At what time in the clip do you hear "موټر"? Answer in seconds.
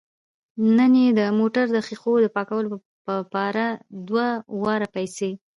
1.39-1.65